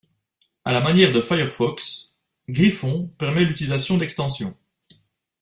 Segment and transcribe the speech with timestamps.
[0.65, 2.17] À la manière de Firefox,
[2.49, 4.57] Griffon permet l'utilisation d'extensions.